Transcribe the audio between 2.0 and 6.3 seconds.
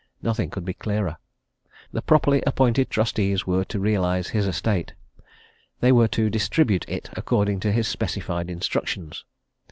properly appointed trustees were to realize his estate. They were to